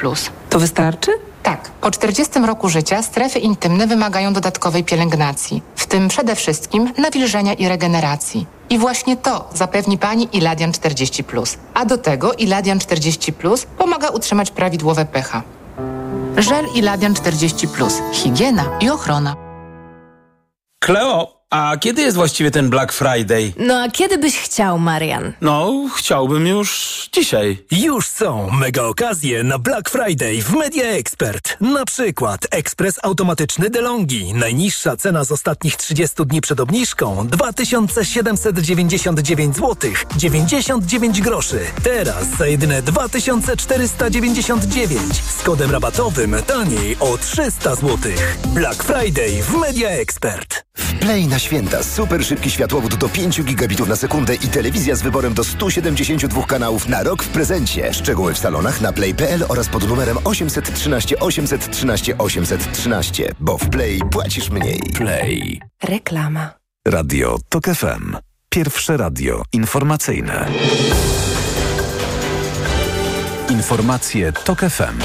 [0.51, 1.11] To wystarczy?
[1.43, 1.71] Tak.
[1.71, 7.69] Po 40 roku życia strefy intymne wymagają dodatkowej pielęgnacji, w tym przede wszystkim nawilżenia i
[7.69, 8.47] regeneracji.
[8.71, 11.25] I właśnie to zapewni Pani Iladian 40.
[11.75, 13.33] A do tego Iladian 40
[13.79, 15.43] pomaga utrzymać prawidłowe pH.
[16.37, 17.69] Żel Iladian 40.
[18.13, 19.37] Higiena i ochrona.
[20.79, 23.53] Kleo, a kiedy jest właściwie ten Black Friday?
[23.57, 25.33] No a kiedy byś chciał, Marian?
[25.41, 27.65] No, chciałbym już dzisiaj.
[27.71, 31.57] Już są mega okazje na Black Friday w Media Expert.
[31.61, 34.35] Na przykład ekspres automatyczny DeLonghi.
[34.35, 41.61] Najniższa cena z ostatnich 30 dni przed obniżką 2799 zł 99 groszy.
[41.83, 47.99] Teraz za jedyne 2499 z kodem rabatowym taniej o 300 zł.
[48.47, 50.72] Black Friday w Media Expert.
[50.77, 55.03] W Play na święta super szybki światłowód do 5 gigabitów na sekundę i telewizja z
[55.03, 57.95] wyborem do 172 kanałów na rok w prezencie.
[57.95, 64.51] Szczegóły w salonach na play.pl oraz pod numerem 813 813 813, bo w Play płacisz
[64.51, 64.81] mniej.
[64.95, 65.61] Play.
[65.83, 66.51] Reklama.
[66.89, 68.17] Radio TOK FM.
[68.49, 70.49] Pierwsze radio informacyjne.
[73.51, 74.99] Informacje TOK FM.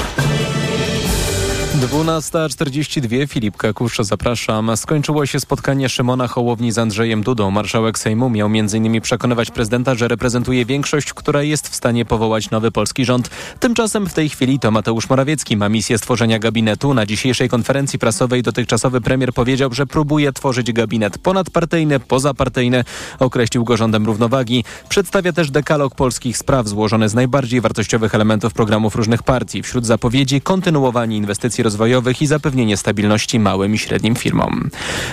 [1.78, 4.76] 12.42 Filip Kakusz, zapraszam.
[4.76, 7.50] Skończyło się spotkanie Szymona Hołowni z Andrzejem Dudą.
[7.50, 9.00] Marszałek Sejmu miał m.in.
[9.00, 13.30] przekonywać prezydenta, że reprezentuje większość, która jest w stanie powołać nowy polski rząd.
[13.60, 16.94] Tymczasem w tej chwili to Mateusz Morawiecki ma misję stworzenia gabinetu.
[16.94, 22.84] Na dzisiejszej konferencji prasowej dotychczasowy premier powiedział, że próbuje tworzyć gabinet ponadpartyjny, pozapartyjny.
[23.18, 24.64] Określił go rządem równowagi.
[24.88, 29.62] Przedstawia też dekalog polskich spraw złożony z najbardziej wartościowych elementów programów różnych partii.
[29.62, 34.70] Wśród zapowiedzi kontynuowanie inwestycji rozwojowych i zapewnienie stabilności małym i średnim firmom.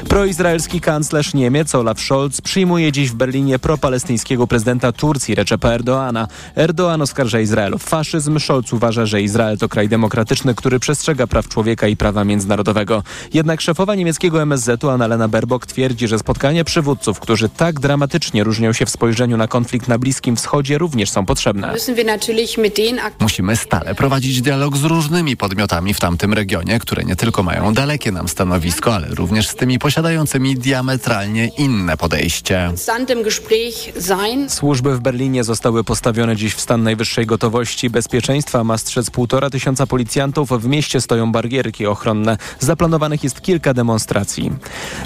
[0.10, 6.28] Proizraelski kanclerz Niemiec Olaf Scholz przyjmuje dziś w Berlinie propalestyńskiego prezydenta Turcji Recepa Erdoana.
[6.56, 8.40] Erdoğan oskarża Izrael o faszyzm.
[8.40, 13.04] Scholz uważa, że Izrael to kraj demokratyczny, który przestrzega praw człowieka i prawa międzynarodowego.
[13.34, 18.86] Jednak szefowa niemieckiego MSZ-u Annalena Baerbock twierdzi, że spotkania przywódców, którzy tak dramatycznie różnią się
[18.86, 21.74] w spojrzeniu na konflikt na Bliskim Wschodzie również są potrzebne.
[23.20, 28.12] Musimy stale prowadzić dialog z różnymi podmiotami w tamtym regionie, które nie tylko mają dalekie
[28.12, 32.72] nam stanowisko, ale również z tymi posiadającymi diametralnie inne podejście.
[34.50, 38.64] Służby w Berlinie zostały postawione dziś w stan najwyższej gotowości bezpieczeństwa.
[38.64, 40.50] Ma strzec półtora tysiąca policjantów.
[40.50, 42.38] W mieście stoją barierki ochronne.
[42.60, 44.52] Zaplanowanych jest kilka demonstracji.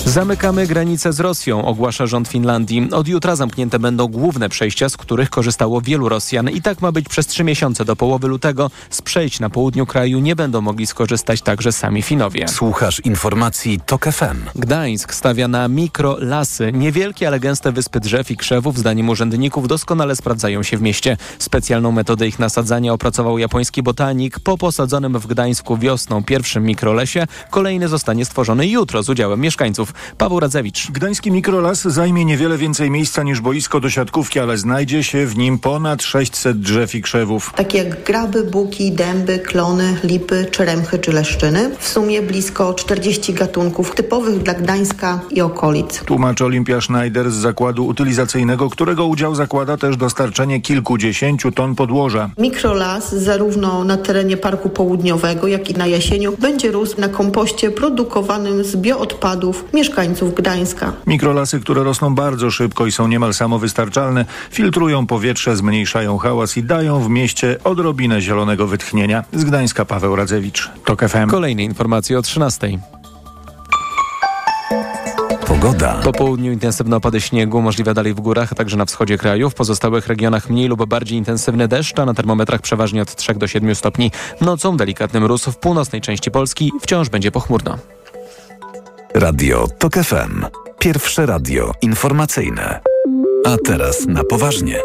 [0.05, 2.89] Zamykamy granicę z Rosją, ogłasza rząd Finlandii.
[2.91, 6.49] Od jutra zamknięte będą główne przejścia, z których korzystało wielu Rosjan.
[6.49, 8.71] I tak ma być przez trzy miesiące do połowy lutego.
[8.89, 12.47] Z przejść na południu kraju nie będą mogli skorzystać skorzystać także sami Finowie.
[12.47, 14.37] Słuchasz informacji TOK FM.
[14.55, 16.71] Gdańsk stawia na mikrolasy.
[16.73, 21.17] Niewielkie, ale gęste wyspy drzew i krzewów, zdaniem urzędników, doskonale sprawdzają się w mieście.
[21.39, 24.39] Specjalną metodę ich nasadzania opracował japoński botanik.
[24.39, 29.93] Po posadzonym w Gdańsku wiosną pierwszym mikrolesie kolejny zostanie stworzony jutro z udziałem mieszkańców.
[30.17, 30.91] Paweł Radzewicz.
[30.91, 35.59] Gdański mikrolas zajmie niewiele więcej miejsca niż boisko do siatkówki, ale znajdzie się w nim
[35.59, 37.53] ponad 600 drzew i krzewów.
[37.55, 41.75] Takie jak graby, buki, dęby, klony, lipy, czeremchy czy leszczyny.
[41.79, 45.99] W sumie blisko 40 gatunków typowych dla Gdańska i okolic.
[45.99, 52.29] Tłumaczy Olimpia Schneider z zakładu utylizacyjnego, którego udział zakłada też dostarczenie kilkudziesięciu ton podłoża.
[52.37, 58.63] Mikrolas zarówno na terenie Parku Południowego, jak i na jesieniu będzie rósł na kompoście produkowanym
[58.63, 60.93] z bioodpadów mieszkańców Gdańska.
[61.07, 66.99] Mikrolasy, które rosną bardzo szybko i są niemal samowystarczalne, filtrują powietrze, zmniejszają hałas i dają
[66.99, 69.23] w mieście odrobinę zielonego wytchnienia.
[69.33, 70.69] Z Gdańska Paweł Radzewicz,
[70.99, 71.29] TOK FM.
[71.29, 72.79] Kolejne informacje o 13.
[75.47, 75.93] Pogoda.
[76.03, 79.49] Po południu intensywne opady śniegu, możliwe dalej w górach, a także na wschodzie kraju.
[79.49, 83.47] W pozostałych regionach mniej lub bardziej intensywny deszcz, a na termometrach przeważnie od 3 do
[83.47, 84.11] 7 stopni.
[84.41, 87.77] Nocą delikatny mróz w północnej części Polski wciąż będzie pochmurno.
[89.13, 90.45] Radio TOK FM.
[90.79, 92.79] Pierwsze radio informacyjne.
[93.45, 94.79] A teraz na poważnie.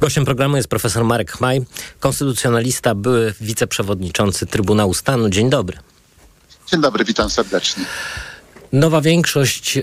[0.00, 1.62] Gościem programu jest profesor Marek Chmaj,
[2.00, 5.28] konstytucjonalista, były wiceprzewodniczący Trybunału Stanu.
[5.28, 5.78] Dzień dobry.
[6.66, 7.84] Dzień dobry, witam serdecznie.
[8.72, 9.82] Nowa większość e,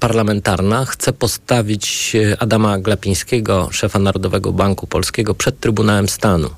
[0.00, 6.50] parlamentarna chce postawić Adama Glapińskiego, szefa Narodowego Banku Polskiego, przed Trybunałem Stanu.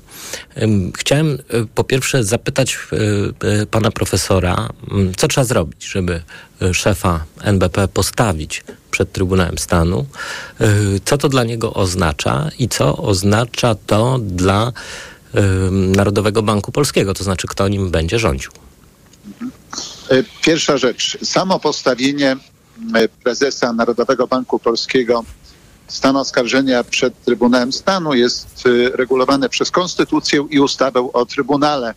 [0.55, 1.37] E, chciałem e,
[1.75, 2.77] po pierwsze zapytać
[3.61, 4.69] e, pana profesora,
[5.17, 6.21] co trzeba zrobić, żeby
[6.73, 10.05] szefa NBP postawić przed Trybunałem Stanu,
[11.05, 14.71] co to dla niego oznacza i co oznacza to dla
[15.71, 18.51] Narodowego Banku Polskiego, to znaczy kto nim będzie rządził.
[20.41, 22.37] Pierwsza rzecz, samo postawienie
[23.23, 25.23] prezesa Narodowego Banku Polskiego
[25.87, 31.93] stan oskarżenia przed Trybunałem Stanu jest regulowane przez Konstytucję i ustawę o Trybunale.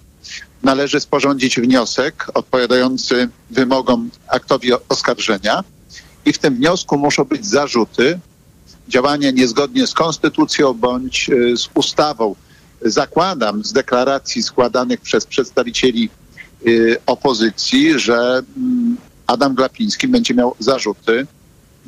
[0.62, 5.64] Należy sporządzić wniosek odpowiadający wymogom aktowi oskarżenia
[6.24, 8.18] i w tym wniosku muszą być zarzuty
[8.88, 12.35] działania niezgodnie z konstytucją bądź z ustawą.
[12.83, 16.11] Zakładam z deklaracji składanych przez przedstawicieli
[17.07, 18.42] opozycji, że
[19.27, 21.27] Adam Glapiński będzie miał zarzuty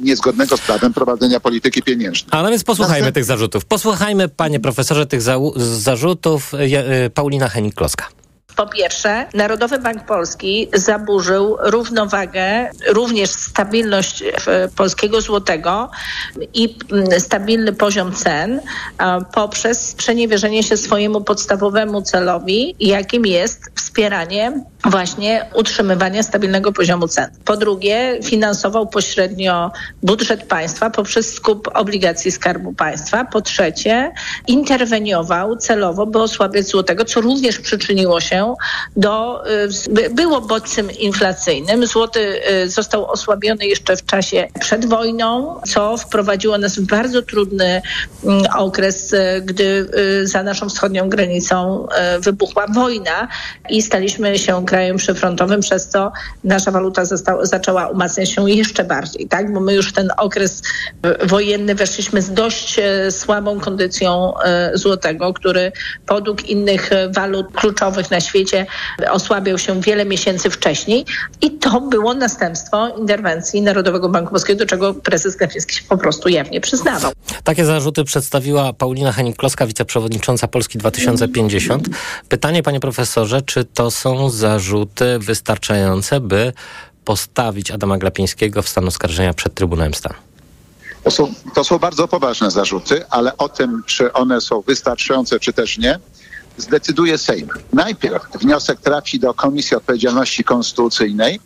[0.00, 2.28] niezgodnego z prawem prowadzenia polityki pieniężnej.
[2.30, 3.14] A no więc posłuchajmy Następ...
[3.14, 3.64] tych zarzutów.
[3.64, 6.52] Posłuchajmy, panie profesorze, tych za zarzutów.
[7.14, 8.04] Paulina Henik-Kloska.
[8.56, 14.24] Po pierwsze, Narodowy Bank Polski zaburzył równowagę, również stabilność
[14.76, 15.90] polskiego złotego
[16.54, 16.76] i
[17.18, 18.60] stabilny poziom cen
[19.34, 27.30] poprzez sprzeniewierzenie się swojemu podstawowemu celowi, jakim jest wspieranie właśnie utrzymywania stabilnego poziomu cen.
[27.44, 33.24] Po drugie, finansował pośrednio budżet państwa poprzez skup obligacji Skarbu Państwa.
[33.24, 34.12] Po trzecie,
[34.46, 38.54] interweniował celowo, by osłabiać złotego, co również przyczyniło się
[38.96, 39.42] do,
[39.98, 41.86] y, było bodźcem inflacyjnym.
[41.86, 47.82] Złoty y, został osłabiony jeszcze w czasie przed wojną, co wprowadziło nas w bardzo trudny
[48.24, 49.90] mm, okres, y, gdy
[50.24, 51.86] za naszą wschodnią granicą
[52.20, 53.28] wybuchła wojna
[53.70, 56.12] i staliśmy się krajem przyfrontowym, przez co
[56.44, 57.02] nasza waluta
[57.42, 59.52] zaczęła umacniać się jeszcze bardziej, tak?
[59.52, 60.62] Bo my już ten okres
[61.24, 62.80] wojenny weszliśmy z dość
[63.10, 64.32] słabą kondycją
[64.74, 65.72] złotego, który
[66.06, 68.66] podług innych walut kluczowych na świecie
[69.10, 71.04] osłabiał się wiele miesięcy wcześniej
[71.40, 76.28] i to było następstwo interwencji Narodowego Banku Polskiego, do czego prezes Glapiński się po prostu
[76.28, 77.12] jawnie przyznawał.
[77.44, 81.88] Takie zarzuty przedstawiła Paulina Henik-Kloska, wiceprzewodnicząca Polski 2050.
[82.28, 84.59] Pytanie, panie profesorze, czy to są zarzuty
[85.18, 86.52] wystarczające, by
[87.04, 90.14] postawić Adama Glapińskiego w stan oskarżenia przed Trybunałem Stanu?
[91.04, 95.52] To są, to są bardzo poważne zarzuty, ale o tym, czy one są wystarczające, czy
[95.52, 95.98] też nie,
[96.56, 97.48] zdecyduje Sejm.
[97.72, 101.40] Najpierw wniosek trafi do Komisji Odpowiedzialności Konstytucyjnej,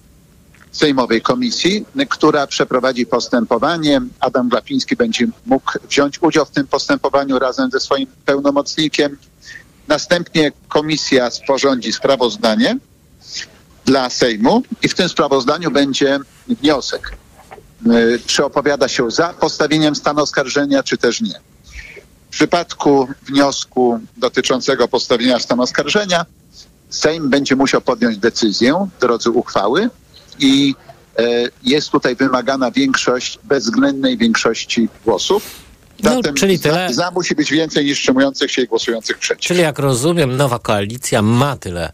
[0.72, 4.00] Sejmowej Komisji, która przeprowadzi postępowanie.
[4.20, 9.16] Adam Glapiński będzie mógł wziąć udział w tym postępowaniu razem ze swoim pełnomocnikiem.
[9.88, 12.78] Następnie komisja sporządzi sprawozdanie
[13.84, 16.18] dla Sejmu i w tym sprawozdaniu będzie
[16.48, 17.12] wniosek,
[18.26, 21.40] czy opowiada się za postawieniem stanu oskarżenia, czy też nie.
[22.26, 26.26] W przypadku wniosku dotyczącego postawienia stanu oskarżenia
[26.94, 29.90] Sejm będzie musiał podjąć decyzję w drodze uchwały
[30.38, 30.74] i
[31.18, 31.22] e,
[31.62, 35.64] jest tutaj wymagana większość, bezwzględnej większości głosów.
[36.02, 36.88] No, czyli tyle.
[36.88, 39.48] Za, za musi być więcej niż wstrzymujących się i głosujących przeciw.
[39.48, 41.92] Czyli jak rozumiem, nowa koalicja ma tyle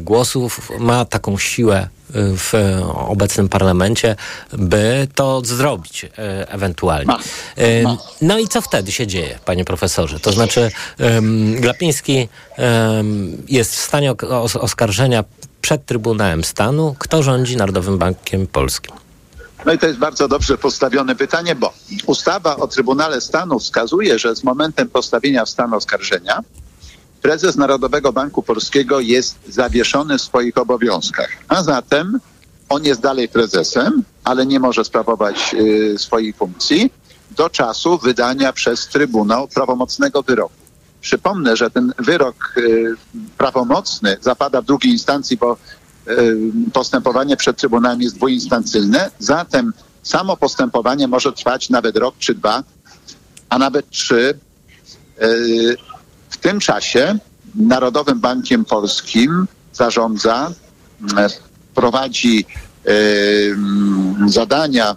[0.00, 2.52] głosów, ma taką siłę e, w
[2.94, 4.16] obecnym parlamencie,
[4.52, 6.08] by to zrobić e,
[6.48, 7.14] ewentualnie.
[7.14, 7.16] E.
[8.22, 10.20] No i co wtedy się dzieje, panie profesorze?
[10.20, 10.70] To znaczy,
[11.60, 12.28] Glapiński
[13.48, 14.14] jest w stanie
[14.60, 15.24] oskarżenia
[15.60, 16.96] przed Trybunałem Stanu.
[16.98, 18.94] Kto rządzi Narodowym Bankiem Polskim?
[19.66, 21.72] No i to jest bardzo dobrze postawione pytanie, bo
[22.06, 26.42] ustawa o Trybunale Stanu wskazuje, że z momentem postawienia w stan oskarżenia
[27.22, 31.28] prezes Narodowego Banku Polskiego jest zawieszony w swoich obowiązkach.
[31.48, 32.20] A zatem
[32.68, 36.92] on jest dalej prezesem, ale nie może sprawować y, swojej funkcji
[37.30, 40.54] do czasu wydania przez Trybunał prawomocnego wyroku.
[41.00, 42.94] Przypomnę, że ten wyrok y,
[43.38, 45.56] prawomocny zapada w drugiej instancji, bo
[46.08, 46.36] y,
[46.72, 52.62] postępowanie przed Trybunałem jest dwuinstancyjne, zatem samo postępowanie może trwać nawet rok czy dwa,
[53.48, 54.38] a nawet trzy.
[56.32, 57.18] W tym czasie
[57.54, 60.52] Narodowym Bankiem Polskim zarządza,
[61.18, 61.28] e,
[61.74, 62.46] prowadzi
[62.84, 64.96] mm, zadania,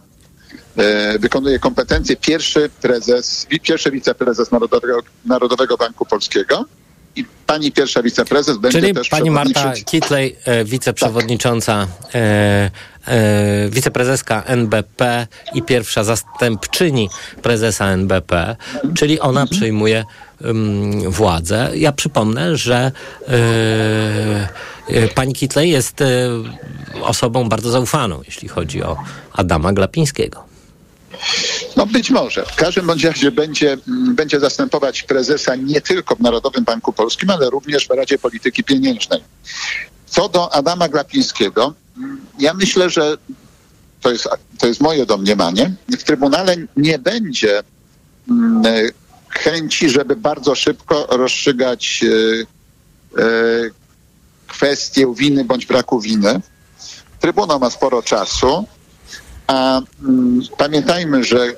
[0.78, 6.66] e, wykonuje kompetencje pierwszy prezes, pierwszy wiceprezes Narodowego, Narodowego Banku Polskiego
[7.16, 12.72] i pani pierwsza wiceprezes będzie Czyli też pani Marta Kitlej, e, wiceprzewodnicząca, e,
[13.08, 17.10] e, wiceprezeska NBP i pierwsza zastępczyni
[17.42, 18.56] prezesa NBP,
[18.96, 19.48] czyli ona Mhm.
[19.58, 20.06] przejmuje
[20.46, 21.72] ym, władzę.
[21.76, 22.92] Ja przypomnę, że
[23.28, 23.32] e,
[24.90, 26.06] e, pani Kitlej jest e,
[27.02, 28.98] osobą bardzo zaufaną, jeśli chodzi o
[29.34, 30.44] Adama Glapińskiego.
[31.76, 32.46] No być może.
[32.46, 37.30] W każdym bądź razie będzie, mm, będzie zastępować prezesa nie tylko w Narodowym Banku Polskim,
[37.30, 39.24] ale również w Radzie Polityki Pieniężnej.
[40.06, 43.18] Co do Adama Glapińskiego, mm, ja myślę, że
[44.02, 45.74] to jest, to jest moje domniemanie.
[46.00, 47.64] W Trybunale nie będzie
[48.30, 48.64] mm,
[49.30, 53.26] chęci, żeby bardzo szybko rozstrzygać e, e,
[54.48, 56.42] kwestię winy bądź braku winy.
[57.20, 58.66] Trybunał ma sporo czasu,
[59.48, 59.82] a
[60.58, 61.56] pamiętajmy, że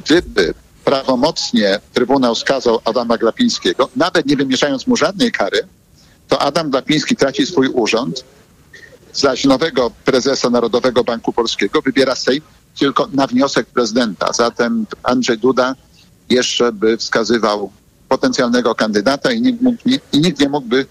[0.00, 0.54] gdyby
[0.84, 5.68] prawomocnie Trybunał skazał Adama Glapińskiego, nawet nie wymierzając mu żadnej kary,
[6.28, 8.24] to Adam Glapiński traci swój urząd,
[9.12, 12.42] zaś nowego prezesa Narodowego Banku Polskiego wybiera Sejm
[12.78, 14.32] tylko na wniosek prezydenta.
[14.32, 15.74] Zatem Andrzej Duda
[16.30, 17.70] jeszcze by wskazywał
[18.08, 20.86] potencjalnego kandydata i nikt, mógł, nie, i nikt nie mógłby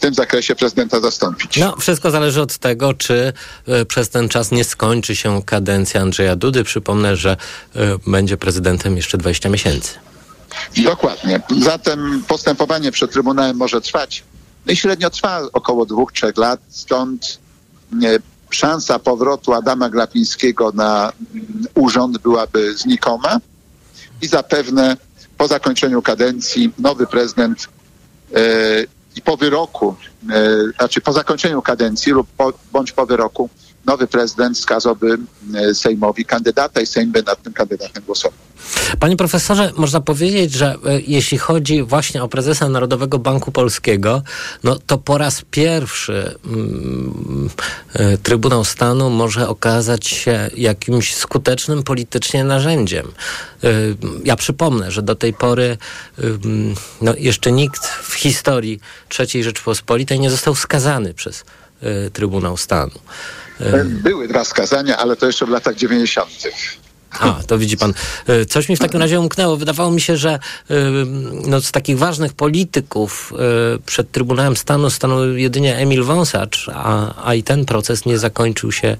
[0.00, 1.56] tym zakresie prezydenta zastąpić.
[1.56, 3.32] No, wszystko zależy od tego, czy
[3.66, 6.64] e, przez ten czas nie skończy się kadencja Andrzeja Dudy.
[6.64, 7.36] Przypomnę, że
[7.76, 9.94] e, będzie prezydentem jeszcze 20 miesięcy.
[10.76, 11.40] Dokładnie.
[11.62, 14.24] Zatem postępowanie przed Trybunałem może trwać
[14.66, 17.38] i średnio trwa około dwóch, trzech lat, stąd
[18.02, 18.18] e,
[18.50, 23.38] szansa powrotu Adama Glapińskiego na mm, urząd byłaby znikoma
[24.22, 24.96] i zapewne
[25.38, 27.68] po zakończeniu kadencji nowy prezydent
[29.16, 29.96] i po wyroku,
[30.30, 33.50] e, znaczy po zakończeniu kadencji lub po, bądź po wyroku
[33.86, 35.18] nowy prezydent wskazałby
[35.54, 38.38] e, Sejmowi kandydata i Sejm by nad tym kandydatem głosował.
[39.00, 44.22] Panie profesorze, można powiedzieć, że e, jeśli chodzi właśnie o prezesa Narodowego Banku Polskiego,
[44.64, 47.50] no to po raz pierwszy mm,
[47.92, 53.12] e, Trybunał Stanu może okazać się jakimś skutecznym politycznie narzędziem.
[54.24, 55.78] Ja przypomnę, że do tej pory
[56.24, 58.80] ym, no, jeszcze nikt w historii
[59.18, 61.44] III Rzeczpospolitej nie został skazany przez
[62.12, 62.92] Trybunał Stanu.
[63.60, 66.28] E, Były dwa skazania, ale to jeszcze w latach 90.
[67.18, 67.94] A, to widzi pan.
[68.26, 69.56] E, Coś mi w takim razie umknęło.
[69.56, 70.40] Wydawało mi się, że e,
[71.46, 73.32] no, z takich ważnych polityków
[73.74, 78.72] e, przed Trybunałem Stanu stanął jedynie Emil Wąsacz, a, a i ten proces nie zakończył
[78.72, 78.96] się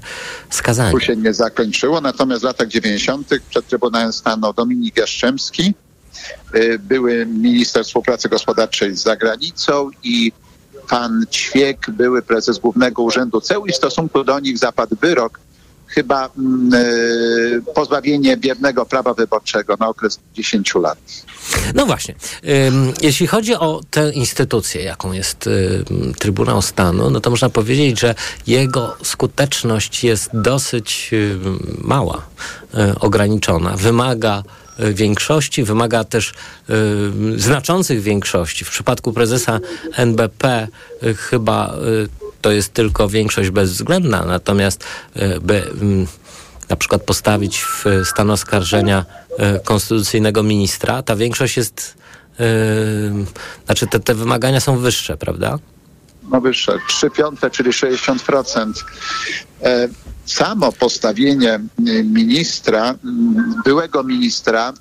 [0.51, 0.93] skazaniem.
[0.93, 3.29] Tu się nie zakończyło, natomiast w latach 90.
[3.51, 5.75] przed Trybunałem stanął Dominik Jastrzębski,
[6.79, 10.33] były minister współpracy gospodarczej z zagranicą i
[10.89, 15.41] pan Ćwiek, były prezes Głównego Urzędu CEU i w stosunku do nich zapadł wyrok,
[15.87, 20.99] chyba mm, y, pozbawienie biernego prawa wyborczego na okres 10 lat.
[21.75, 22.15] No właśnie.
[23.01, 25.49] Jeśli chodzi o tę instytucję, jaką jest
[26.19, 28.15] Trybunał Stanu, no to można powiedzieć, że
[28.47, 31.11] jego skuteczność jest dosyć
[31.79, 32.23] mała,
[32.75, 33.77] y, ograniczona.
[33.77, 34.43] Wymaga
[34.93, 36.33] większości, wymaga też
[36.71, 38.65] y, znaczących większości.
[38.65, 39.61] W przypadku prezesa
[39.97, 40.69] NBP
[41.03, 42.09] y, chyba y,
[42.41, 44.85] to jest tylko większość bezwzględna, natomiast
[45.41, 46.07] by mm,
[46.69, 49.05] na przykład postawić w stan oskarżenia
[49.65, 51.95] konstytucyjnego ministra, ta większość jest,
[53.67, 55.59] znaczy te, te wymagania są wyższe, prawda?
[56.31, 58.73] no wyższe, 3 piąte, czyli 60%.
[60.35, 64.73] Samo postawienie y, ministra, mm, byłego ministra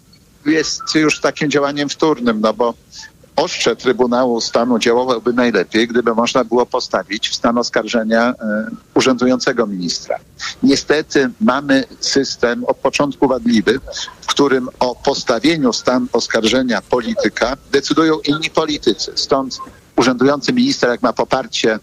[0.46, 2.74] jest już takim działaniem wtórnym, no bo
[3.36, 8.36] ostrze Trybunału Stanu działałoby najlepiej, gdyby można było postawić w stan oskarżenia e,
[8.94, 10.20] urzędującego ministra.
[10.64, 13.80] Niestety mamy system od początku wadliwy,
[14.22, 19.12] w którym o postawieniu stan oskarżenia polityka decydują inni politycy.
[19.16, 19.58] Stąd
[19.96, 21.80] urzędujący minister, jak ma poparcie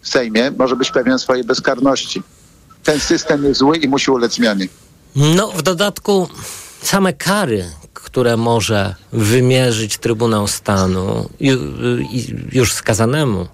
[0.00, 2.22] w Sejmie, może być pewien swojej bezkarności.
[2.84, 4.66] Ten system jest zły i musi ulec zmianie.
[5.16, 6.28] No, w dodatku
[6.82, 7.64] same kary,
[7.94, 11.30] które może wymierzyć Trybunał Stanu
[12.52, 13.46] już skazanemu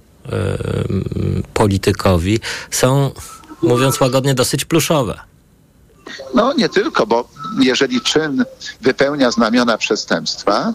[1.54, 3.10] politykowi, są,
[3.62, 5.20] mówiąc łagodnie, dosyć pluszowe.
[6.34, 7.28] No nie tylko, bo
[7.62, 8.44] jeżeli czyn
[8.80, 10.72] wypełnia znamiona przestępstwa,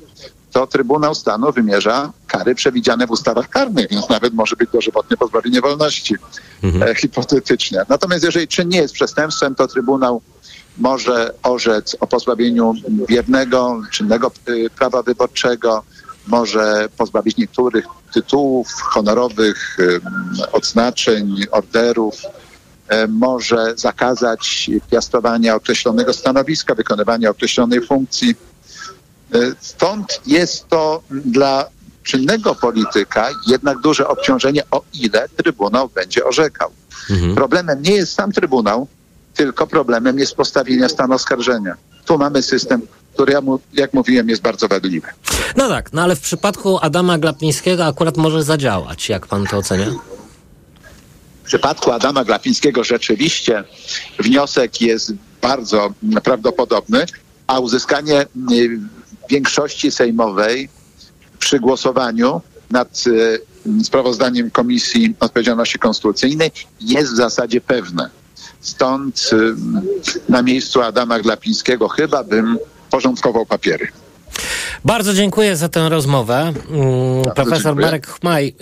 [0.51, 5.61] to Trybunał Stanu wymierza kary przewidziane w ustawach karnych, więc nawet może być dożywotnie pozbawienie
[5.61, 6.15] wolności,
[6.63, 6.91] mhm.
[6.91, 7.81] e, hipotetycznie.
[7.89, 10.21] Natomiast jeżeli czyn nie jest przestępstwem, to Trybunał
[10.77, 12.73] może orzec o pozbawieniu
[13.09, 15.83] wiernego, czynnego y, prawa wyborczego,
[16.27, 20.01] może pozbawić niektórych tytułów honorowych, y,
[20.51, 22.15] odznaczeń, orderów,
[23.09, 28.35] może zakazać piastowania określonego stanowiska, wykonywania określonej funkcji.
[29.59, 31.65] Stąd jest to dla
[32.03, 36.71] czynnego polityka jednak duże obciążenie, o ile Trybunał będzie orzekał.
[37.09, 37.35] Mhm.
[37.35, 38.87] Problemem nie jest sam Trybunał,
[39.33, 41.75] tylko problemem jest postawienie stanu oskarżenia.
[42.05, 42.81] Tu mamy system,
[43.13, 43.33] który,
[43.73, 45.07] jak mówiłem, jest bardzo wadliwy.
[45.55, 49.09] No tak, no ale w przypadku Adama Glapińskiego akurat może zadziałać.
[49.09, 49.87] Jak pan to ocenia?
[51.43, 53.63] W przypadku Adama Glapińskiego rzeczywiście
[54.19, 55.89] wniosek jest bardzo
[56.23, 57.05] prawdopodobny,
[57.47, 58.21] a uzyskanie
[58.51, 58.79] y,
[59.31, 60.69] większości sejmowej
[61.39, 63.41] przy głosowaniu nad y,
[63.83, 66.51] sprawozdaniem Komisji Odpowiedzialności Konstytucyjnej
[66.81, 68.09] jest w zasadzie pewne.
[68.61, 69.29] Stąd
[70.29, 72.57] na miejscu Adama Glapińskiego chyba bym
[72.89, 73.87] porządkował papiery.
[74.85, 76.53] Bardzo dziękuję za tę rozmowę.
[76.53, 77.85] Bardzo Profesor dziękuję.
[77.85, 78.55] Marek Chmaj,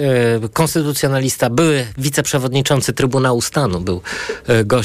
[0.53, 4.01] konstytucjonalista, były wiceprzewodniczący Trybunału Stanu, był
[4.65, 4.80] gościem.